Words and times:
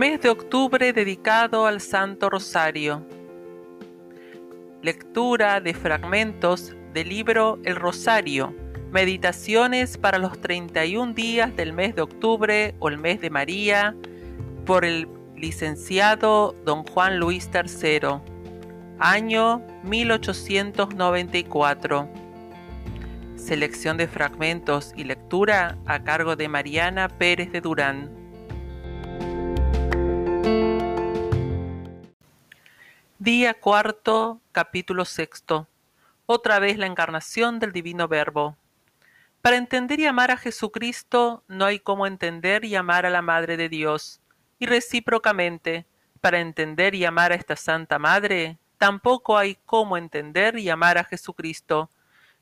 Mes 0.00 0.20
de 0.22 0.30
octubre 0.30 0.94
dedicado 0.94 1.66
al 1.66 1.82
Santo 1.82 2.30
Rosario. 2.30 3.04
Lectura 4.80 5.60
de 5.60 5.74
fragmentos 5.74 6.74
del 6.94 7.10
libro 7.10 7.58
El 7.64 7.76
Rosario. 7.76 8.54
Meditaciones 8.90 9.98
para 9.98 10.16
los 10.16 10.40
31 10.40 11.12
días 11.12 11.54
del 11.54 11.74
mes 11.74 11.94
de 11.96 12.00
octubre 12.00 12.74
o 12.78 12.88
el 12.88 12.96
mes 12.96 13.20
de 13.20 13.28
María 13.28 13.94
por 14.64 14.86
el 14.86 15.06
licenciado 15.36 16.54
don 16.64 16.82
Juan 16.84 17.18
Luis 17.18 17.50
III. 17.52 18.20
Año 19.00 19.60
1894. 19.82 22.08
Selección 23.36 23.98
de 23.98 24.08
fragmentos 24.08 24.94
y 24.96 25.04
lectura 25.04 25.76
a 25.84 26.02
cargo 26.02 26.36
de 26.36 26.48
Mariana 26.48 27.06
Pérez 27.06 27.52
de 27.52 27.60
Durán. 27.60 28.19
Día 33.22 33.52
cuarto, 33.52 34.40
capítulo 34.50 35.04
sexto. 35.04 35.68
Otra 36.24 36.58
vez 36.58 36.78
la 36.78 36.86
encarnación 36.86 37.58
del 37.58 37.70
Divino 37.70 38.08
Verbo. 38.08 38.56
Para 39.42 39.58
entender 39.58 40.00
y 40.00 40.06
amar 40.06 40.30
a 40.30 40.38
Jesucristo 40.38 41.44
no 41.46 41.66
hay 41.66 41.80
como 41.80 42.06
entender 42.06 42.64
y 42.64 42.76
amar 42.76 43.04
a 43.04 43.10
la 43.10 43.20
Madre 43.20 43.58
de 43.58 43.68
Dios. 43.68 44.22
Y 44.58 44.64
recíprocamente, 44.64 45.84
para 46.22 46.40
entender 46.40 46.94
y 46.94 47.04
amar 47.04 47.32
a 47.32 47.34
esta 47.34 47.56
Santa 47.56 47.98
Madre, 47.98 48.56
tampoco 48.78 49.36
hay 49.36 49.58
cómo 49.66 49.98
entender 49.98 50.58
y 50.58 50.70
amar 50.70 50.96
a 50.96 51.04
Jesucristo. 51.04 51.90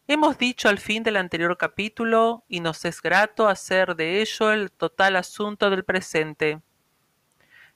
Hemos 0.07 0.39
dicho 0.39 0.69
al 0.69 0.79
fin 0.79 1.03
del 1.03 1.17
anterior 1.17 1.59
capítulo, 1.59 2.45
y 2.47 2.61
nos 2.61 2.85
es 2.85 3.03
grato 3.03 3.49
hacer 3.49 3.97
de 3.97 4.21
ello 4.21 4.53
el 4.53 4.71
total 4.71 5.17
asunto 5.17 5.71
del 5.71 5.85
presente. 5.85 6.61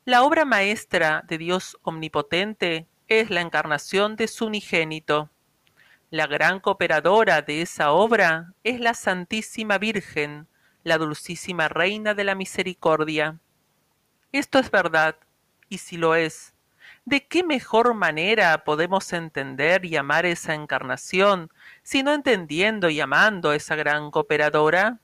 La 0.04 0.22
obra 0.22 0.44
maestra 0.44 1.24
de 1.26 1.38
Dios 1.38 1.76
omnipotente 1.82 2.88
es 3.20 3.30
la 3.30 3.40
encarnación 3.40 4.16
de 4.16 4.28
su 4.28 4.46
unigénito. 4.46 5.30
La 6.10 6.26
gran 6.26 6.60
cooperadora 6.60 7.40
de 7.40 7.62
esa 7.62 7.92
obra 7.92 8.52
es 8.64 8.80
la 8.80 8.92
Santísima 8.92 9.78
Virgen, 9.78 10.46
la 10.84 10.98
dulcísima 10.98 11.68
Reina 11.68 12.12
de 12.12 12.24
la 12.24 12.34
Misericordia. 12.34 13.38
Esto 14.30 14.58
es 14.58 14.70
verdad, 14.70 15.16
y 15.70 15.78
si 15.78 15.96
lo 15.96 16.14
es, 16.14 16.54
¿de 17.06 17.26
qué 17.26 17.42
mejor 17.42 17.94
manera 17.94 18.64
podemos 18.64 19.12
entender 19.12 19.86
y 19.86 19.96
amar 19.96 20.26
esa 20.26 20.54
encarnación, 20.54 21.50
sino 21.82 22.12
entendiendo 22.12 22.90
y 22.90 23.00
amando 23.00 23.54
esa 23.54 23.74
gran 23.74 24.10
cooperadora? 24.10 25.00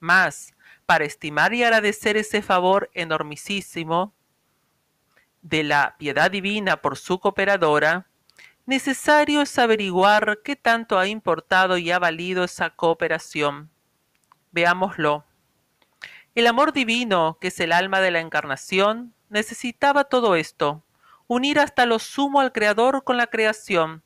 Más, 0.00 0.54
para 0.86 1.04
estimar 1.04 1.52
y 1.52 1.64
agradecer 1.64 2.16
ese 2.16 2.40
favor 2.40 2.90
enormísimo, 2.94 4.13
de 5.44 5.62
la 5.62 5.94
piedad 5.98 6.30
divina 6.30 6.78
por 6.78 6.96
su 6.96 7.20
cooperadora, 7.20 8.06
necesario 8.64 9.42
es 9.42 9.58
averiguar 9.58 10.40
qué 10.42 10.56
tanto 10.56 10.98
ha 10.98 11.06
importado 11.06 11.76
y 11.76 11.90
ha 11.90 11.98
valido 11.98 12.44
esa 12.44 12.70
cooperación. 12.70 13.70
Veámoslo. 14.52 15.26
El 16.34 16.46
amor 16.46 16.72
divino, 16.72 17.36
que 17.40 17.48
es 17.48 17.60
el 17.60 17.72
alma 17.72 18.00
de 18.00 18.10
la 18.10 18.20
encarnación, 18.20 19.14
necesitaba 19.28 20.04
todo 20.04 20.34
esto, 20.34 20.82
unir 21.26 21.60
hasta 21.60 21.84
lo 21.84 21.98
sumo 21.98 22.40
al 22.40 22.52
Creador 22.52 23.04
con 23.04 23.18
la 23.18 23.26
creación, 23.26 24.02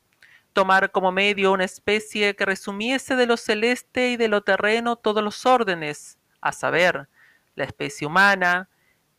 tomar 0.51 0.91
como 0.91 1.13
medio 1.13 1.53
una 1.53 1.63
especie 1.63 2.35
que 2.35 2.45
resumiese 2.45 3.15
de 3.15 3.27
lo 3.27 3.37
celeste 3.37 4.09
y 4.09 4.17
de 4.17 4.27
lo 4.27 4.41
terreno 4.41 4.97
todos 4.97 5.23
los 5.23 5.45
órdenes, 5.45 6.17
a 6.41 6.51
saber, 6.51 7.07
la 7.55 7.63
especie 7.63 8.05
humana, 8.05 8.69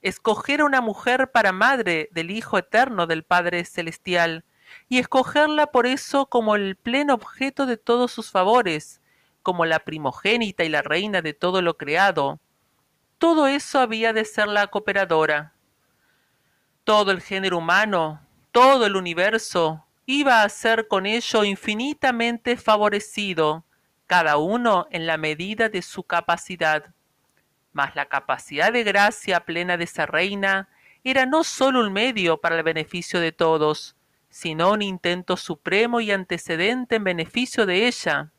escoger 0.02 0.60
a 0.60 0.64
una 0.64 0.80
mujer 0.80 1.30
para 1.30 1.52
madre 1.52 2.08
del 2.12 2.30
Hijo 2.30 2.58
Eterno 2.58 3.06
del 3.06 3.24
Padre 3.24 3.64
Celestial, 3.64 4.44
y 4.88 4.98
escogerla 4.98 5.68
por 5.68 5.86
eso 5.86 6.26
como 6.26 6.56
el 6.56 6.76
pleno 6.76 7.14
objeto 7.14 7.66
de 7.66 7.76
todos 7.76 8.12
sus 8.12 8.30
favores, 8.30 9.00
como 9.42 9.64
la 9.64 9.80
primogénita 9.80 10.64
y 10.64 10.68
la 10.68 10.82
reina 10.82 11.22
de 11.22 11.34
todo 11.34 11.62
lo 11.62 11.76
creado. 11.76 12.40
Todo 13.18 13.46
eso 13.46 13.80
había 13.80 14.12
de 14.12 14.24
ser 14.24 14.48
la 14.48 14.68
cooperadora. 14.68 15.54
Todo 16.84 17.10
el 17.10 17.20
género 17.20 17.58
humano, 17.58 18.20
todo 18.52 18.86
el 18.86 18.96
universo, 18.96 19.86
iba 20.06 20.42
a 20.42 20.48
ser 20.48 20.88
con 20.88 21.06
ello 21.06 21.44
infinitamente 21.44 22.56
favorecido, 22.56 23.64
cada 24.06 24.38
uno 24.38 24.86
en 24.90 25.06
la 25.06 25.16
medida 25.16 25.68
de 25.68 25.82
su 25.82 26.02
capacidad 26.02 26.94
mas 27.72 27.94
la 27.94 28.06
capacidad 28.06 28.72
de 28.72 28.84
gracia 28.84 29.40
plena 29.40 29.76
de 29.76 29.84
esa 29.84 30.06
reina 30.06 30.68
era 31.04 31.26
no 31.26 31.44
sólo 31.44 31.80
un 31.80 31.92
medio 31.92 32.38
para 32.38 32.56
el 32.56 32.62
beneficio 32.62 33.20
de 33.20 33.32
todos, 33.32 33.96
sino 34.28 34.72
un 34.72 34.82
intento 34.82 35.36
supremo 35.36 36.00
y 36.00 36.10
antecedente 36.10 36.96
en 36.96 37.04
beneficio 37.04 37.66
de 37.66 37.86
ella. 37.86 38.30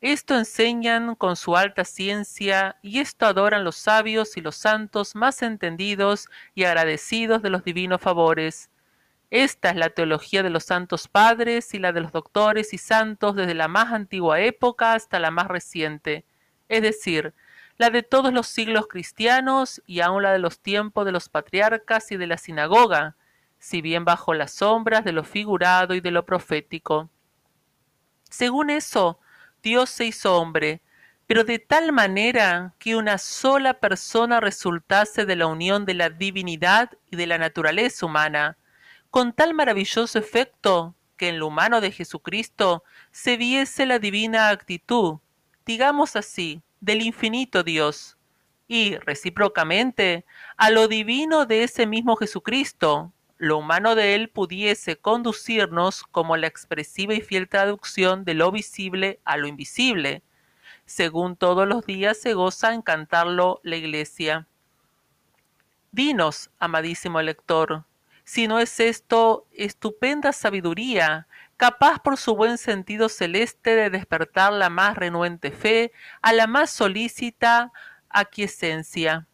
Esto 0.00 0.36
enseñan 0.36 1.14
con 1.14 1.36
su 1.36 1.56
alta 1.56 1.84
ciencia 1.84 2.76
y 2.82 2.98
esto 2.98 3.26
adoran 3.26 3.62
los 3.62 3.76
sabios 3.76 4.36
y 4.36 4.40
los 4.40 4.56
santos 4.56 5.14
más 5.14 5.42
entendidos 5.42 6.28
y 6.54 6.64
agradecidos 6.64 7.40
de 7.42 7.50
los 7.50 7.62
divinos 7.62 8.00
favores. 8.00 8.68
Esta 9.30 9.70
es 9.70 9.76
la 9.76 9.90
teología 9.90 10.42
de 10.42 10.50
los 10.50 10.64
santos 10.64 11.08
padres 11.08 11.72
y 11.72 11.78
la 11.78 11.92
de 11.92 12.00
los 12.00 12.12
doctores 12.12 12.74
y 12.74 12.78
santos 12.78 13.36
desde 13.36 13.54
la 13.54 13.68
más 13.68 13.92
antigua 13.92 14.40
época 14.40 14.94
hasta 14.94 15.20
la 15.20 15.30
más 15.30 15.46
reciente, 15.46 16.24
es 16.68 16.82
decir, 16.82 17.32
la 17.82 17.90
de 17.90 18.04
todos 18.04 18.32
los 18.32 18.46
siglos 18.46 18.86
cristianos 18.86 19.82
y 19.88 20.02
aun 20.02 20.22
la 20.22 20.30
de 20.30 20.38
los 20.38 20.60
tiempos 20.60 21.04
de 21.04 21.10
los 21.10 21.28
patriarcas 21.28 22.12
y 22.12 22.16
de 22.16 22.28
la 22.28 22.38
sinagoga, 22.38 23.16
si 23.58 23.82
bien 23.82 24.04
bajo 24.04 24.34
las 24.34 24.52
sombras 24.52 25.04
de 25.04 25.10
lo 25.10 25.24
figurado 25.24 25.92
y 25.96 26.00
de 26.00 26.12
lo 26.12 26.24
profético. 26.24 27.10
Según 28.30 28.70
eso, 28.70 29.18
Dios 29.64 29.90
se 29.90 30.04
hizo 30.04 30.36
hombre, 30.36 30.80
pero 31.26 31.42
de 31.42 31.58
tal 31.58 31.90
manera 31.90 32.72
que 32.78 32.94
una 32.94 33.18
sola 33.18 33.74
persona 33.74 34.38
resultase 34.38 35.26
de 35.26 35.34
la 35.34 35.48
unión 35.48 35.84
de 35.84 35.94
la 35.94 36.08
divinidad 36.08 36.92
y 37.10 37.16
de 37.16 37.26
la 37.26 37.36
naturaleza 37.36 38.06
humana, 38.06 38.58
con 39.10 39.32
tal 39.32 39.54
maravilloso 39.54 40.20
efecto 40.20 40.94
que 41.16 41.30
en 41.30 41.40
lo 41.40 41.48
humano 41.48 41.80
de 41.80 41.90
Jesucristo 41.90 42.84
se 43.10 43.36
viese 43.36 43.86
la 43.86 43.98
divina 43.98 44.50
actitud, 44.50 45.18
digamos 45.66 46.14
así, 46.14 46.62
del 46.82 47.00
infinito 47.00 47.62
Dios, 47.62 48.18
y 48.66 48.96
recíprocamente 48.96 50.24
a 50.56 50.70
lo 50.70 50.88
divino 50.88 51.46
de 51.46 51.62
ese 51.62 51.86
mismo 51.86 52.16
Jesucristo, 52.16 53.12
lo 53.38 53.58
humano 53.58 53.94
de 53.94 54.14
él 54.14 54.28
pudiese 54.28 54.96
conducirnos 54.96 56.02
como 56.02 56.36
la 56.36 56.48
expresiva 56.48 57.14
y 57.14 57.20
fiel 57.20 57.48
traducción 57.48 58.24
de 58.24 58.34
lo 58.34 58.50
visible 58.50 59.20
a 59.24 59.36
lo 59.36 59.46
invisible, 59.46 60.22
según 60.84 61.36
todos 61.36 61.68
los 61.68 61.86
días 61.86 62.18
se 62.18 62.34
goza 62.34 62.74
en 62.74 62.82
cantarlo 62.82 63.60
la 63.62 63.76
Iglesia. 63.76 64.48
Dinos, 65.92 66.50
amadísimo 66.58 67.22
lector, 67.22 67.84
si 68.24 68.48
no 68.48 68.58
es 68.58 68.80
esto 68.80 69.46
estupenda 69.52 70.32
sabiduría 70.32 71.28
capaz 71.62 72.00
por 72.00 72.16
su 72.16 72.34
buen 72.34 72.58
sentido 72.58 73.08
celeste 73.08 73.76
de 73.76 73.88
despertar 73.88 74.52
la 74.52 74.68
más 74.68 74.96
renuente 74.96 75.52
fe 75.52 75.92
a 76.20 76.32
la 76.32 76.48
más 76.48 76.70
solícita 76.70 77.70
aquiescencia. 78.08 79.28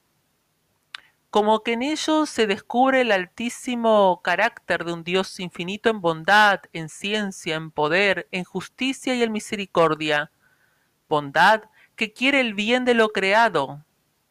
Como 1.31 1.63
que 1.63 1.73
en 1.73 1.81
ellos 1.81 2.29
se 2.29 2.47
descubre 2.47 3.01
el 3.01 3.13
altísimo 3.13 4.21
carácter 4.23 4.85
de 4.85 4.93
un 4.93 5.05
Dios 5.05 5.41
infinito 5.41 5.89
en 5.89 6.03
bondad, 6.03 6.61
en 6.75 6.91
ciencia, 6.91 7.57
en 7.57 7.71
poder, 7.71 8.29
en 8.31 8.45
justicia 8.45 9.15
y 9.15 9.23
en 9.23 9.33
misericordia. 9.33 10.31
Bondad 11.09 11.63
que 11.97 12.13
quiere 12.13 12.41
el 12.41 12.53
bien 12.53 12.85
de 12.85 12.93
lo 12.93 13.09
creado, 13.09 13.87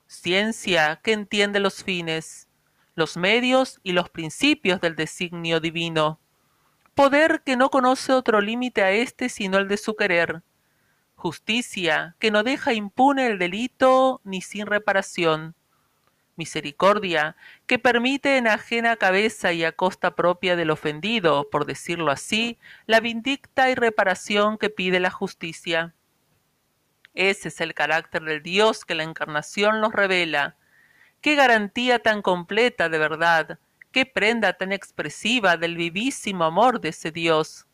ciencia 0.05 0.99
que 1.01 1.13
entiende 1.13 1.59
los 1.59 1.83
fines, 1.83 2.47
los 2.93 3.17
medios 3.17 3.79
y 3.81 3.93
los 3.93 4.11
principios 4.11 4.81
del 4.81 4.95
designio 4.95 5.59
divino 5.59 6.19
Poder 6.97 7.43
que 7.45 7.57
no 7.57 7.69
conoce 7.69 8.11
otro 8.11 8.41
límite 8.41 8.81
a 8.81 8.89
éste 8.89 9.29
sino 9.29 9.59
el 9.59 9.67
de 9.67 9.77
su 9.77 9.95
querer. 9.95 10.41
Justicia 11.15 12.15
que 12.17 12.31
no 12.31 12.41
deja 12.41 12.73
impune 12.73 13.27
el 13.27 13.37
delito 13.37 14.19
ni 14.23 14.41
sin 14.41 14.65
reparación. 14.65 15.53
Misericordia 16.37 17.35
que 17.67 17.77
permite 17.77 18.37
en 18.37 18.47
ajena 18.47 18.95
cabeza 18.95 19.53
y 19.53 19.63
a 19.63 19.73
costa 19.73 20.15
propia 20.15 20.55
del 20.55 20.71
ofendido, 20.71 21.51
por 21.51 21.67
decirlo 21.67 22.09
así, 22.09 22.57
la 22.87 22.99
vindicta 22.99 23.69
y 23.69 23.75
reparación 23.75 24.57
que 24.57 24.71
pide 24.71 24.99
la 24.99 25.11
justicia. 25.11 25.93
Ese 27.13 27.49
es 27.49 27.61
el 27.61 27.75
carácter 27.75 28.23
del 28.23 28.41
Dios 28.41 28.85
que 28.85 28.95
la 28.95 29.03
encarnación 29.03 29.81
nos 29.81 29.93
revela. 29.93 30.55
Qué 31.21 31.35
garantía 31.35 31.99
tan 31.99 32.23
completa 32.23 32.89
de 32.89 32.97
verdad, 32.97 33.59
qué 33.97 34.05
prenda 34.05 34.53
tan 34.53 34.73
expresiva 34.73 35.57
del 35.57 35.75
vivísimo 35.75 36.43
amor 36.43 36.79
de 36.81 36.89
ese 36.89 37.09
Dios. 37.09 37.65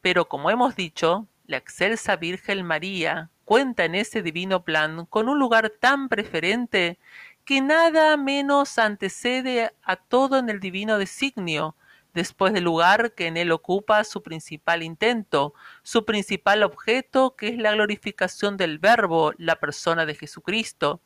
Pero 0.00 0.28
como 0.28 0.50
hemos 0.50 0.74
dicho, 0.74 1.28
la 1.46 1.58
excelsa 1.58 2.16
Virgen 2.16 2.66
María 2.66 3.30
cuenta 3.44 3.84
en 3.84 3.94
ese 3.94 4.20
divino 4.20 4.64
plan 4.64 5.06
con 5.06 5.28
un 5.28 5.38
lugar 5.38 5.70
tan 5.78 6.08
preferente 6.08 6.98
que 7.44 7.60
nada 7.60 8.16
menos 8.16 8.80
antecede 8.80 9.72
a 9.84 9.94
todo 9.94 10.38
en 10.38 10.50
el 10.50 10.58
divino 10.58 10.98
designio, 10.98 11.76
después 12.14 12.52
del 12.52 12.64
lugar 12.64 13.12
que 13.12 13.28
en 13.28 13.36
él 13.36 13.52
ocupa 13.52 14.02
su 14.02 14.24
principal 14.24 14.82
intento, 14.82 15.54
su 15.84 16.04
principal 16.04 16.64
objeto, 16.64 17.36
que 17.36 17.46
es 17.46 17.58
la 17.58 17.70
glorificación 17.70 18.56
del 18.56 18.80
Verbo, 18.80 19.32
la 19.38 19.60
persona 19.60 20.04
de 20.04 20.16
Jesucristo. 20.16 21.00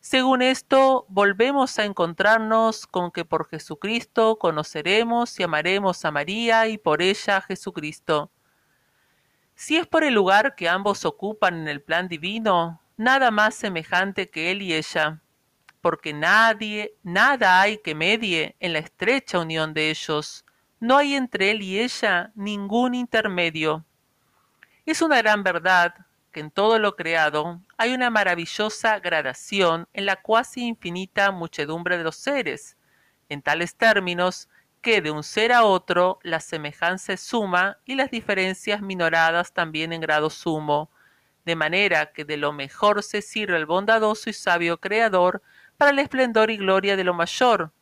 Según 0.00 0.42
esto, 0.42 1.06
volvemos 1.08 1.78
a 1.78 1.84
encontrarnos 1.84 2.86
con 2.86 3.10
que 3.10 3.24
por 3.24 3.48
Jesucristo 3.48 4.38
conoceremos 4.38 5.38
y 5.40 5.42
amaremos 5.42 6.04
a 6.04 6.12
María 6.12 6.68
y 6.68 6.78
por 6.78 7.02
ella 7.02 7.38
a 7.38 7.40
Jesucristo. 7.42 8.30
Si 9.56 9.76
es 9.76 9.88
por 9.88 10.04
el 10.04 10.14
lugar 10.14 10.54
que 10.54 10.68
ambos 10.68 11.04
ocupan 11.04 11.56
en 11.56 11.68
el 11.68 11.82
plan 11.82 12.06
divino, 12.06 12.80
nada 12.96 13.32
más 13.32 13.56
semejante 13.56 14.30
que 14.30 14.52
él 14.52 14.62
y 14.62 14.72
ella, 14.72 15.20
porque 15.80 16.12
nadie, 16.12 16.94
nada 17.02 17.60
hay 17.60 17.78
que 17.78 17.96
medie 17.96 18.54
en 18.60 18.74
la 18.74 18.78
estrecha 18.78 19.40
unión 19.40 19.74
de 19.74 19.90
ellos. 19.90 20.44
No 20.78 20.96
hay 20.96 21.14
entre 21.14 21.50
él 21.50 21.62
y 21.62 21.80
ella 21.80 22.30
ningún 22.36 22.94
intermedio. 22.94 23.84
Es 24.86 25.02
una 25.02 25.18
gran 25.18 25.42
verdad 25.42 26.06
que 26.32 26.40
en 26.40 26.50
todo 26.50 26.78
lo 26.78 26.96
creado 26.96 27.60
hay 27.76 27.94
una 27.94 28.10
maravillosa 28.10 28.98
gradación 29.00 29.88
en 29.92 30.06
la 30.06 30.16
cuasi 30.16 30.66
infinita 30.66 31.30
muchedumbre 31.30 31.98
de 31.98 32.04
los 32.04 32.16
seres, 32.16 32.76
en 33.28 33.42
tales 33.42 33.76
términos 33.76 34.48
que 34.80 35.00
de 35.00 35.10
un 35.10 35.22
ser 35.22 35.52
a 35.52 35.64
otro 35.64 36.18
la 36.22 36.40
semejanza 36.40 37.12
es 37.12 37.20
suma 37.20 37.78
y 37.84 37.94
las 37.94 38.10
diferencias 38.10 38.80
minoradas 38.80 39.52
también 39.52 39.92
en 39.92 40.00
grado 40.00 40.30
sumo, 40.30 40.90
de 41.44 41.56
manera 41.56 42.12
que 42.12 42.24
de 42.24 42.36
lo 42.36 42.52
mejor 42.52 43.02
se 43.02 43.22
sirve 43.22 43.56
el 43.56 43.66
bondadoso 43.66 44.30
y 44.30 44.32
sabio 44.32 44.78
Creador 44.78 45.42
para 45.76 45.90
el 45.90 45.98
esplendor 45.98 46.50
y 46.50 46.58
gloria 46.58 46.96
de 46.96 47.04
lo 47.04 47.14
mayor, 47.14 47.72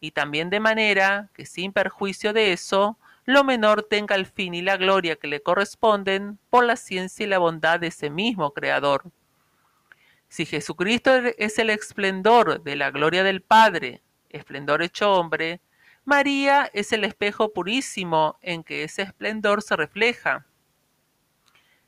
y 0.00 0.10
también 0.10 0.50
de 0.50 0.60
manera 0.60 1.30
que 1.32 1.46
sin 1.46 1.72
perjuicio 1.72 2.32
de 2.32 2.52
eso, 2.52 2.98
lo 3.24 3.44
menor 3.44 3.82
tenga 3.84 4.14
el 4.14 4.26
fin 4.26 4.54
y 4.54 4.62
la 4.62 4.76
gloria 4.76 5.16
que 5.16 5.28
le 5.28 5.42
corresponden 5.42 6.38
por 6.50 6.64
la 6.64 6.76
ciencia 6.76 7.24
y 7.24 7.28
la 7.28 7.38
bondad 7.38 7.80
de 7.80 7.88
ese 7.88 8.10
mismo 8.10 8.52
Creador. 8.52 9.10
Si 10.28 10.46
Jesucristo 10.46 11.14
es 11.38 11.58
el 11.58 11.70
esplendor 11.70 12.62
de 12.62 12.76
la 12.76 12.90
gloria 12.90 13.22
del 13.22 13.40
Padre, 13.40 14.02
esplendor 14.30 14.82
hecho 14.82 15.12
hombre, 15.12 15.60
María 16.04 16.70
es 16.74 16.92
el 16.92 17.04
espejo 17.04 17.52
purísimo 17.52 18.36
en 18.42 18.62
que 18.62 18.84
ese 18.84 19.02
esplendor 19.02 19.62
se 19.62 19.76
refleja. 19.76 20.46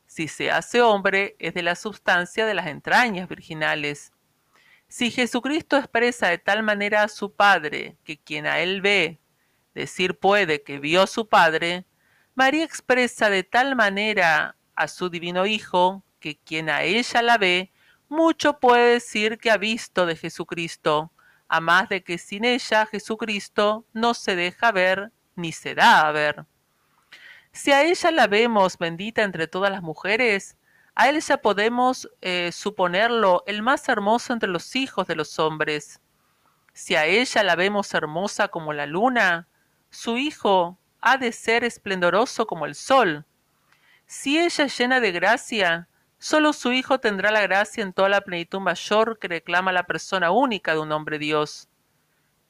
Si 0.07 0.29
se 0.29 0.51
hace 0.51 0.81
hombre, 0.81 1.37
es 1.39 1.53
de 1.53 1.63
la 1.63 1.75
sustancia 1.75 2.47
de 2.47 2.55
las 2.55 2.69
entrañas 2.69 3.29
virginales, 3.29 4.13
si 4.89 5.11
Jesucristo 5.11 5.77
expresa 5.77 6.29
de 6.29 6.39
tal 6.39 6.63
manera 6.63 7.03
a 7.03 7.09
su 7.09 7.33
Padre 7.33 7.97
que 8.05 8.19
quien 8.19 8.47
a 8.47 8.61
él 8.61 8.81
ve, 8.81 9.19
decir 9.77 10.19
puede 10.19 10.63
que 10.63 10.81
vio 10.81 11.03
a 11.03 11.07
su 11.07 11.29
Padre, 11.29 11.85
María 12.35 12.65
expresa 12.65 13.31
de 13.31 13.45
tal 13.45 13.77
manera 13.77 14.57
a 14.75 14.89
su 14.89 15.11
divino 15.11 15.47
Hijo 15.47 16.03
que 16.19 16.39
quien 16.39 16.71
a 16.71 16.83
ella 16.83 17.23
la 17.23 17.39
ve, 17.39 17.73
mucho 18.09 18.59
puede 18.59 18.95
decir 18.95 19.39
que 19.39 19.51
ha 19.51 19.59
visto 19.59 20.07
de 20.07 20.17
Jesucristo, 20.17 21.13
a 21.49 21.61
más 21.61 21.89
de 21.89 22.03
que 22.03 22.19
sin 22.19 22.45
ella 22.45 22.87
Jesucristo 22.87 23.85
no 23.93 24.15
se 24.15 24.35
deja 24.35 24.73
ver 24.73 25.13
ni 25.35 25.53
se 25.53 25.75
da 25.75 26.09
a 26.09 26.13
ver. 26.13 26.47
Si 27.53 27.73
a 27.73 27.83
ella 27.83 28.11
la 28.11 28.27
vemos 28.27 28.79
bendita 28.79 29.23
entre 29.23 29.47
todas 29.47 29.71
las 29.71 29.83
mujeres, 29.83 30.57
a 30.95 31.11
él 31.11 31.21
ya 31.21 31.37
podemos 31.37 32.09
eh, 32.23 32.51
suponerlo 32.53 33.45
el 33.47 33.63
más 33.63 33.89
hermoso 33.91 34.33
entre 34.33 34.49
los 34.49 34.75
hijos 34.75 35.07
de 35.07 35.17
los 35.17 35.39
hombres. 35.39 36.01
Si 36.73 36.95
a 36.95 37.05
ella 37.05 37.43
la 37.43 37.57
vemos 37.57 37.93
hermosa 37.93 38.49
como 38.49 38.73
la 38.73 38.87
luna, 38.87 39.49
su 39.91 40.19
hijo 40.19 40.79
ha 41.01 41.17
de 41.17 41.33
ser 41.33 41.65
esplendoroso 41.65 42.47
como 42.47 42.67
el 42.67 42.75
sol. 42.75 43.25
Si 44.07 44.39
ella 44.39 44.65
es 44.65 44.79
llena 44.79 45.01
de 45.01 45.13
gracia, 45.13 45.89
solo 46.19 46.53
su 46.53 46.73
hijo 46.73 47.01
tendrá 47.01 47.31
la 47.31 47.43
gracia 47.43 47.83
en 47.83 47.93
toda 47.93 48.09
la 48.09 48.21
plenitud 48.21 48.61
mayor 48.61 49.19
que 49.19 49.29
reclama 49.29 49.73
la 49.73 49.85
persona 49.85 50.31
única 50.31 50.73
de 50.73 50.81
un 50.81 50.93
hombre 50.93 51.19
Dios. 51.19 51.69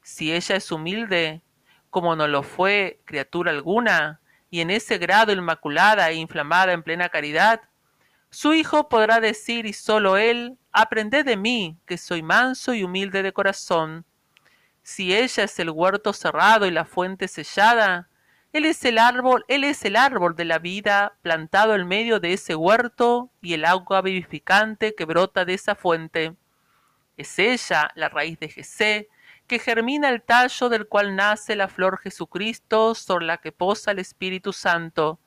Si 0.01 0.33
ella 0.33 0.55
es 0.55 0.71
humilde, 0.71 1.41
como 1.89 2.15
no 2.15 2.27
lo 2.27 2.43
fue 2.43 3.01
criatura 3.05 3.51
alguna, 3.51 4.21
y 4.49 4.61
en 4.61 4.69
ese 4.69 4.97
grado 4.97 5.33
inmaculada 5.33 6.09
e 6.09 6.15
inflamada 6.15 6.71
en 6.73 6.83
plena 6.83 7.09
caridad, 7.09 7.61
su 8.29 8.53
hijo 8.53 8.89
podrá 8.89 9.19
decir, 9.19 9.65
y 9.65 9.73
sólo 9.73 10.17
él, 10.17 10.57
aprended 10.71 11.25
de 11.25 11.37
mí, 11.37 11.77
que 11.85 11.97
soy 11.97 12.21
manso 12.21 12.73
y 12.73 12.83
humilde 12.83 13.23
de 13.23 13.33
corazón. 13.33 14.05
Si 14.87 15.13
ella 15.13 15.43
es 15.43 15.59
el 15.59 15.69
huerto 15.69 16.13
cerrado 16.13 16.65
y 16.65 16.71
la 16.71 16.85
fuente 16.85 17.27
sellada, 17.27 18.07
él 18.53 18.63
es 18.63 18.85
el 18.85 18.99
árbol, 18.99 19.43
él 19.49 19.65
es 19.65 19.83
el 19.83 19.97
árbol 19.97 20.33
de 20.37 20.45
la 20.45 20.59
vida 20.59 21.17
plantado 21.21 21.75
en 21.75 21.85
medio 21.89 22.21
de 22.21 22.31
ese 22.31 22.55
huerto 22.55 23.29
y 23.41 23.53
el 23.53 23.65
agua 23.65 24.01
vivificante 24.01 24.95
que 24.95 25.03
brota 25.03 25.43
de 25.43 25.55
esa 25.55 25.75
fuente. 25.75 26.37
Es 27.17 27.37
ella 27.37 27.91
la 27.95 28.07
raíz 28.07 28.39
de 28.39 28.47
Jesé, 28.47 29.09
que 29.45 29.59
germina 29.59 30.07
el 30.07 30.21
tallo 30.21 30.69
del 30.69 30.87
cual 30.87 31.17
nace 31.17 31.57
la 31.57 31.67
flor 31.67 31.99
Jesucristo 31.99 32.95
sobre 32.95 33.25
la 33.25 33.39
que 33.39 33.51
posa 33.51 33.91
el 33.91 33.99
Espíritu 33.99 34.53
Santo. 34.53 35.19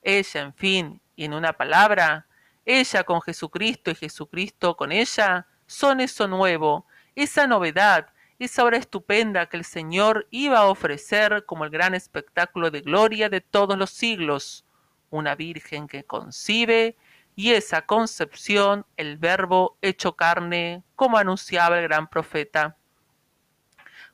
Ella, 0.00 0.40
en 0.40 0.54
fin, 0.54 1.02
y 1.16 1.26
en 1.26 1.34
una 1.34 1.52
palabra, 1.52 2.26
ella 2.64 3.04
con 3.04 3.20
Jesucristo 3.20 3.90
y 3.90 3.94
Jesucristo 3.94 4.74
con 4.74 4.90
ella, 4.90 5.46
son 5.66 6.00
eso 6.00 6.26
nuevo, 6.26 6.86
esa 7.14 7.46
novedad, 7.46 8.08
esa 8.44 8.64
obra 8.64 8.76
estupenda 8.76 9.46
que 9.46 9.56
el 9.56 9.64
Señor 9.64 10.26
iba 10.30 10.58
a 10.58 10.66
ofrecer 10.66 11.44
como 11.46 11.64
el 11.64 11.70
gran 11.70 11.94
espectáculo 11.94 12.70
de 12.70 12.82
gloria 12.82 13.28
de 13.28 13.40
todos 13.40 13.78
los 13.78 13.90
siglos, 13.90 14.64
una 15.10 15.34
Virgen 15.34 15.88
que 15.88 16.04
concibe 16.04 16.96
y 17.34 17.52
esa 17.52 17.82
concepción 17.82 18.86
el 18.96 19.16
Verbo 19.16 19.76
hecho 19.82 20.16
carne, 20.16 20.82
como 20.94 21.18
anunciaba 21.18 21.78
el 21.78 21.84
gran 21.84 22.08
profeta. 22.08 22.76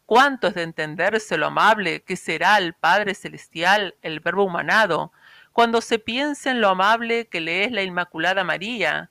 ¿Cuánto 0.06 0.48
es 0.48 0.54
de 0.54 0.62
entenderse 0.62 1.38
lo 1.38 1.46
amable 1.46 2.02
que 2.02 2.16
será 2.16 2.58
el 2.58 2.74
Padre 2.74 3.14
Celestial, 3.14 3.94
el 4.02 4.20
Verbo 4.20 4.44
humanado, 4.44 5.12
cuando 5.52 5.80
se 5.80 5.98
piensa 5.98 6.50
en 6.50 6.60
lo 6.60 6.68
amable 6.68 7.28
que 7.28 7.40
le 7.40 7.64
es 7.64 7.72
la 7.72 7.82
Inmaculada 7.82 8.42
María, 8.44 9.10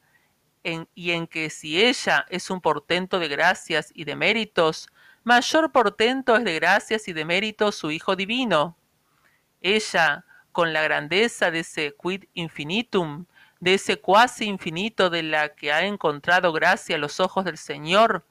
y 0.64 1.12
en 1.12 1.28
que 1.28 1.50
si 1.50 1.84
ella 1.84 2.26
es 2.30 2.50
un 2.50 2.62
portento 2.62 3.20
de 3.20 3.28
gracias 3.28 3.92
y 3.96 4.04
de 4.04 4.16
méritos, 4.16 4.90
mayor 5.24 5.72
portento 5.72 6.36
es 6.36 6.44
de 6.44 6.56
gracias 6.56 7.08
y 7.08 7.14
de 7.14 7.26
méritos 7.26 7.76
su 7.76 7.92
Hijo 7.92 8.16
Divino. 8.16 8.78
Ella, 9.62 10.26
con 10.52 10.74
la 10.74 10.82
grandeza 10.82 11.52
de 11.52 11.60
ese 11.60 11.96
quid 12.02 12.26
infinitum, 12.34 13.26
de 13.60 13.76
ese 13.76 14.00
cuasi 14.00 14.46
infinito 14.46 15.10
de 15.10 15.24
la 15.24 15.50
que 15.50 15.72
ha 15.72 15.86
encontrado 15.86 16.52
gracia 16.52 16.96
a 16.96 17.00
los 17.00 17.20
ojos 17.20 17.46
del 17.46 17.58
Señor, 17.58 18.26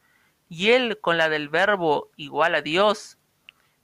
y 0.49 0.71
él 0.71 0.99
con 1.01 1.17
la 1.17 1.29
del 1.29 1.49
Verbo 1.49 2.11
igual 2.17 2.57
a 2.57 2.63
Dios, 2.63 3.17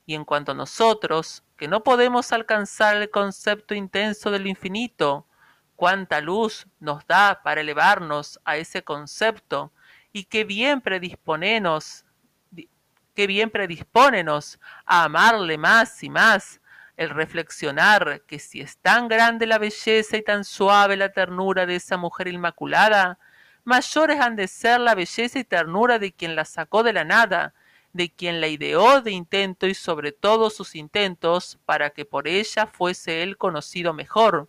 y 0.04 0.14
en 0.14 0.24
cuanto 0.24 0.52
a 0.52 0.56
nosotros, 0.56 1.44
que 1.56 1.68
no 1.68 1.84
podemos 1.84 2.32
alcanzar 2.32 2.96
el 2.96 3.10
concepto 3.10 3.74
intenso 3.74 4.32
del 4.32 4.48
infinito, 4.48 5.26
cuánta 5.76 6.20
luz 6.20 6.66
nos 6.80 7.06
da 7.06 7.40
para 7.44 7.60
elevarnos 7.60 8.40
a 8.44 8.56
ese 8.56 8.82
concepto, 8.82 9.72
y 10.12 10.24
qué 10.24 10.42
bien 10.44 10.80
predisponenos, 10.80 12.05
qué 13.16 13.26
bien 13.26 13.50
predispónenos 13.50 14.60
a 14.84 15.04
amarle 15.04 15.56
más 15.56 16.02
y 16.04 16.10
más, 16.10 16.60
el 16.98 17.10
reflexionar 17.10 18.22
que 18.26 18.38
si 18.38 18.60
es 18.60 18.76
tan 18.76 19.08
grande 19.08 19.46
la 19.46 19.58
belleza 19.58 20.18
y 20.18 20.22
tan 20.22 20.44
suave 20.44 20.96
la 20.96 21.12
ternura 21.12 21.66
de 21.66 21.76
esa 21.76 21.96
mujer 21.96 22.28
inmaculada, 22.28 23.18
mayores 23.64 24.20
han 24.20 24.36
de 24.36 24.46
ser 24.46 24.80
la 24.80 24.94
belleza 24.94 25.38
y 25.38 25.44
ternura 25.44 25.98
de 25.98 26.12
quien 26.12 26.36
la 26.36 26.44
sacó 26.44 26.82
de 26.82 26.92
la 26.92 27.04
nada, 27.04 27.54
de 27.92 28.10
quien 28.10 28.40
la 28.40 28.48
ideó 28.48 29.00
de 29.00 29.12
intento 29.12 29.66
y 29.66 29.74
sobre 29.74 30.12
todos 30.12 30.54
sus 30.54 30.74
intentos 30.74 31.58
para 31.64 31.90
que 31.90 32.04
por 32.04 32.28
ella 32.28 32.66
fuese 32.66 33.22
él 33.22 33.38
conocido 33.38 33.94
mejor. 33.94 34.48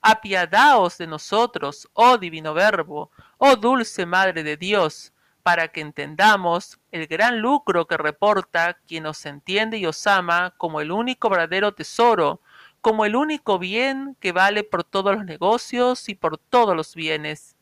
Apiadaos 0.00 0.98
de 0.98 1.06
nosotros, 1.06 1.88
oh 1.92 2.16
divino 2.16 2.54
Verbo, 2.54 3.10
oh 3.38 3.56
dulce 3.56 4.06
Madre 4.06 4.42
de 4.42 4.56
Dios, 4.56 5.13
para 5.44 5.68
que 5.68 5.82
entendamos 5.82 6.80
el 6.90 7.06
gran 7.06 7.40
lucro 7.40 7.86
que 7.86 7.98
reporta 7.98 8.78
quien 8.88 9.04
os 9.04 9.26
entiende 9.26 9.76
y 9.76 9.84
os 9.84 10.06
ama 10.06 10.54
como 10.56 10.80
el 10.80 10.90
único 10.90 11.28
verdadero 11.28 11.74
tesoro, 11.74 12.40
como 12.80 13.04
el 13.04 13.14
único 13.14 13.58
bien 13.58 14.16
que 14.20 14.32
vale 14.32 14.64
por 14.64 14.84
todos 14.84 15.14
los 15.14 15.26
negocios 15.26 16.08
y 16.08 16.14
por 16.14 16.38
todos 16.38 16.74
los 16.74 16.94
bienes. 16.94 17.56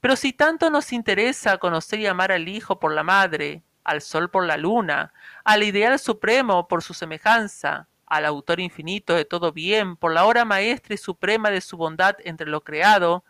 Pero 0.00 0.14
si 0.14 0.32
tanto 0.32 0.70
nos 0.70 0.92
interesa 0.92 1.58
conocer 1.58 1.98
y 1.98 2.06
amar 2.06 2.30
al 2.30 2.46
Hijo 2.46 2.78
por 2.78 2.94
la 2.94 3.02
Madre, 3.02 3.64
al 3.82 4.00
sol 4.00 4.30
por 4.30 4.46
la 4.46 4.56
luna, 4.56 5.12
al 5.42 5.64
ideal 5.64 5.98
supremo 5.98 6.68
por 6.68 6.84
su 6.84 6.94
semejanza, 6.94 7.88
al 8.06 8.26
autor 8.26 8.60
infinito 8.60 9.12
de 9.14 9.24
todo 9.24 9.50
bien, 9.50 9.96
por 9.96 10.12
la 10.12 10.24
hora 10.24 10.44
maestra 10.44 10.94
y 10.94 10.98
suprema 10.98 11.50
de 11.50 11.62
su 11.62 11.76
bondad 11.76 12.14
entre 12.22 12.46
lo 12.46 12.60
creado, 12.60 13.24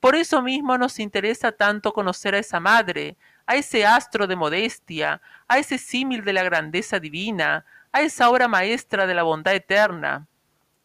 por 0.00 0.16
eso 0.16 0.40
mismo 0.40 0.78
nos 0.78 0.98
interesa 0.98 1.52
tanto 1.52 1.92
conocer 1.92 2.34
a 2.34 2.38
esa 2.38 2.58
madre, 2.58 3.16
a 3.46 3.56
ese 3.56 3.84
astro 3.84 4.26
de 4.26 4.34
modestia, 4.34 5.20
a 5.46 5.58
ese 5.58 5.76
símil 5.76 6.24
de 6.24 6.32
la 6.32 6.42
grandeza 6.42 6.98
divina, 6.98 7.66
a 7.92 8.00
esa 8.00 8.30
obra 8.30 8.48
maestra 8.48 9.06
de 9.06 9.14
la 9.14 9.22
bondad 9.22 9.54
eterna. 9.54 10.26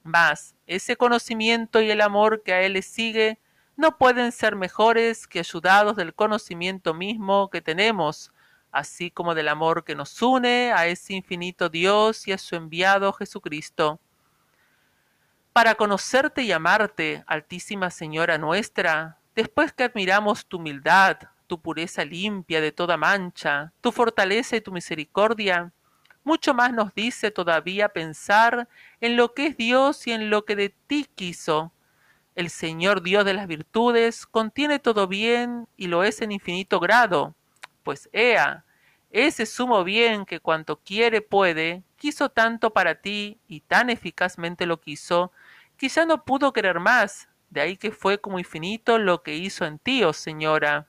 Mas 0.04 0.56
ese 0.68 0.98
conocimiento 0.98 1.82
y 1.82 1.90
el 1.92 2.02
amor 2.02 2.44
que 2.44 2.54
a 2.54 2.62
él 2.62 2.74
le 2.74 2.82
sigue 2.82 3.40
no 3.78 3.98
pueden 3.98 4.32
ser 4.32 4.56
mejores 4.56 5.28
que 5.28 5.40
ayudados 5.40 5.96
del 5.96 6.14
conocimiento 6.14 6.94
mismo 6.94 7.50
que 7.50 7.62
tenemos, 7.62 8.32
así 8.72 9.12
como 9.12 9.34
del 9.34 9.48
amor 9.48 9.86
que 9.86 9.96
nos 9.96 10.22
une 10.22 10.74
a 10.74 10.88
ese 10.88 11.14
infinito 11.14 11.70
Dios 11.70 12.28
y 12.28 12.34
a 12.34 12.38
su 12.38 12.56
enviado 12.56 13.14
Jesucristo. 13.14 14.00
Para 15.56 15.76
conocerte 15.76 16.42
y 16.42 16.52
amarte, 16.52 17.24
Altísima 17.28 17.90
Señora 17.90 18.38
nuestra, 18.38 19.20
después 19.36 19.72
que 19.72 19.86
admiramos 19.86 20.46
tu 20.46 20.58
humildad, 20.58 21.16
tu 21.48 21.62
pureza 21.62 22.04
limpia 22.04 22.60
de 22.60 22.74
toda 22.74 22.98
mancha, 22.98 23.72
tu 23.80 23.94
fortaleza 23.94 24.58
y 24.58 24.62
tu 24.62 24.74
misericordia, 24.74 25.72
mucho 26.26 26.54
más 26.54 26.74
nos 26.74 26.94
dice 26.94 27.32
todavía 27.32 27.88
pensar 27.88 28.68
en 29.00 29.16
lo 29.16 29.34
que 29.34 29.48
es 29.48 29.56
Dios 29.56 30.06
y 30.08 30.12
en 30.12 30.30
lo 30.30 30.44
que 30.44 30.58
de 30.58 30.76
ti 30.88 31.08
quiso. 31.16 31.72
El 32.36 32.50
Señor 32.50 33.02
Dios 33.02 33.24
de 33.24 33.36
las 33.36 33.48
virtudes 33.48 34.26
contiene 34.26 34.80
todo 34.80 35.08
bien 35.08 35.70
y 35.78 35.88
lo 35.88 36.04
es 36.04 36.20
en 36.20 36.34
infinito 36.34 36.82
grado, 36.82 37.34
pues 37.82 38.10
Ea, 38.12 38.66
ese 39.10 39.46
sumo 39.46 39.86
bien 39.86 40.26
que 40.26 40.42
cuanto 40.42 40.82
quiere 40.82 41.22
puede, 41.22 41.84
quiso 41.96 42.28
tanto 42.28 42.74
para 42.74 42.96
ti 42.96 43.40
y 43.48 43.62
tan 43.62 43.90
eficazmente 43.90 44.66
lo 44.66 44.82
quiso, 44.82 45.32
ya 45.80 46.06
no 46.06 46.24
pudo 46.26 46.54
querer 46.54 46.80
más, 46.80 47.28
de 47.50 47.62
ahí 47.62 47.78
que 47.78 47.92
fue 47.92 48.20
como 48.20 48.40
infinito 48.40 48.98
lo 48.98 49.24
que 49.24 49.36
hizo 49.36 49.66
en 49.66 49.80
ti, 49.80 50.04
oh 50.04 50.14
Señora. 50.14 50.88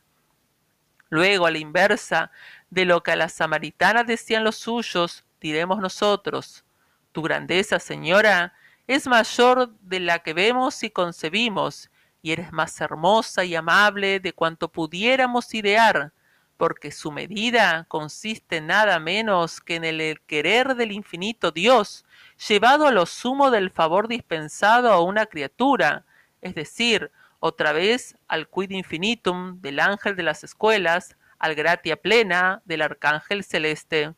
Luego, 1.09 1.47
a 1.47 1.51
la 1.51 1.59
inversa 1.59 2.31
de 2.71 2.85
lo 2.85 3.03
que 3.03 3.13
a 3.13 3.17
las 3.17 3.33
samaritanas 3.33 4.07
decían 4.07 4.45
los 4.45 4.57
suyos, 4.57 5.25
diremos 5.41 5.79
nosotros, 5.79 6.65
tu 7.13 7.23
grandeza, 7.23 7.79
Señora, 7.79 8.55
es 8.87 9.07
mayor 9.07 9.71
de 9.81 10.01
la 10.01 10.21
que 10.21 10.35
vemos 10.35 10.83
y 10.83 10.91
concebimos, 10.91 11.91
y 12.23 12.33
eres 12.33 12.53
más 12.53 12.81
hermosa 12.81 13.45
y 13.45 13.55
amable 13.55 14.21
de 14.21 14.33
cuanto 14.33 14.71
pudiéramos 14.71 15.55
idear, 15.55 16.13
porque 16.57 16.91
su 16.91 17.13
medida 17.13 17.85
consiste 17.89 18.61
nada 18.61 18.99
menos 18.99 19.61
que 19.61 19.77
en 19.77 19.85
el 19.85 20.21
querer 20.23 20.75
del 20.75 20.93
infinito 20.93 21.51
Dios, 21.51 22.05
llevado 22.49 22.87
a 22.87 22.93
lo 22.93 23.07
sumo 23.07 23.51
del 23.51 23.71
favor 23.71 24.09
dispensado 24.09 24.93
a 24.93 25.03
una 25.03 25.27
criatura, 25.27 26.05
es 26.41 26.55
decir, 26.55 27.11
otra 27.41 27.73
vez 27.73 28.17
al 28.29 28.49
quid 28.49 28.71
infinitum 28.71 29.61
del 29.61 29.81
ángel 29.81 30.17
de 30.17 30.23
las 30.23 30.45
escuelas, 30.45 31.17
al 31.39 31.55
gratia 31.55 31.97
plena 31.97 32.63
del 32.65 32.83
arcángel 32.83 33.45
celeste. 33.45 34.15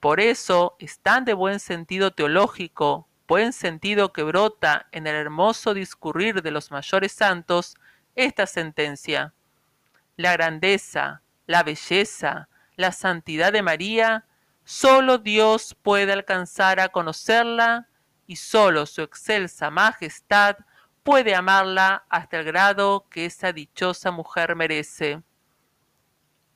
Por 0.00 0.20
eso 0.20 0.76
es 0.78 0.98
tan 1.00 1.24
de 1.24 1.34
buen 1.34 1.60
sentido 1.60 2.12
teológico, 2.12 3.08
buen 3.26 3.52
sentido 3.52 4.12
que 4.12 4.22
brota 4.22 4.88
en 4.92 5.06
el 5.06 5.14
hermoso 5.14 5.74
discurrir 5.74 6.42
de 6.42 6.50
los 6.50 6.70
mayores 6.70 7.12
santos, 7.12 7.76
esta 8.14 8.46
sentencia. 8.46 9.32
La 10.16 10.32
grandeza, 10.32 11.22
la 11.48 11.62
belleza, 11.64 12.48
la 12.76 12.92
santidad 12.92 13.52
de 13.52 13.62
María, 13.62 14.26
sólo 14.64 15.16
Dios 15.16 15.74
puede 15.74 16.12
alcanzar 16.12 16.78
a 16.78 16.90
conocerla 16.90 17.88
y 18.26 18.36
sólo 18.36 18.84
su 18.84 19.00
excelsa 19.00 19.70
majestad 19.70 20.58
puede 21.02 21.34
amarla 21.34 22.04
hasta 22.10 22.38
el 22.38 22.44
grado 22.44 23.06
que 23.10 23.24
esa 23.24 23.50
dichosa 23.52 24.10
mujer 24.10 24.54
merece. 24.54 25.22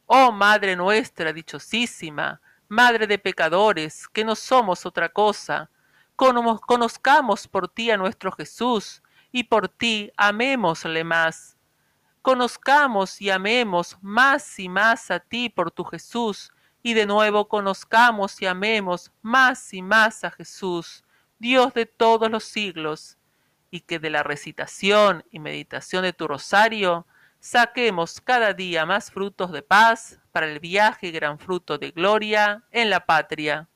Oh 0.04 0.30
Madre 0.30 0.76
nuestra 0.76 1.32
dichosísima, 1.32 2.42
Madre 2.68 3.06
de 3.06 3.18
pecadores, 3.18 4.06
que 4.08 4.24
no 4.24 4.34
somos 4.34 4.84
otra 4.84 5.08
cosa, 5.08 5.70
conozcamos 6.14 7.48
por 7.48 7.66
ti 7.68 7.90
a 7.90 7.96
nuestro 7.96 8.30
Jesús, 8.30 9.02
y 9.32 9.44
por 9.44 9.70
ti 9.70 10.12
amémosle 10.18 11.02
más. 11.02 11.51
Conozcamos 12.22 13.20
y 13.20 13.30
amemos 13.30 13.98
más 14.00 14.58
y 14.60 14.68
más 14.68 15.10
a 15.10 15.18
ti 15.18 15.48
por 15.48 15.72
tu 15.72 15.82
Jesús, 15.82 16.52
y 16.80 16.94
de 16.94 17.04
nuevo 17.04 17.48
conozcamos 17.48 18.40
y 18.40 18.46
amemos 18.46 19.10
más 19.22 19.74
y 19.74 19.82
más 19.82 20.22
a 20.22 20.30
Jesús, 20.30 21.04
Dios 21.40 21.74
de 21.74 21.86
todos 21.86 22.30
los 22.30 22.44
siglos 22.44 23.18
y 23.72 23.80
que 23.80 23.98
de 23.98 24.10
la 24.10 24.22
recitación 24.22 25.24
y 25.30 25.40
meditación 25.40 26.02
de 26.04 26.12
tu 26.12 26.28
rosario 26.28 27.06
saquemos 27.40 28.20
cada 28.20 28.52
día 28.52 28.86
más 28.86 29.10
frutos 29.10 29.50
de 29.50 29.62
paz 29.62 30.20
para 30.30 30.46
el 30.46 30.60
viaje 30.60 31.08
y 31.08 31.12
gran 31.12 31.40
fruto 31.40 31.76
de 31.78 31.90
gloria 31.90 32.62
en 32.70 32.90
la 32.90 33.04
patria. 33.04 33.68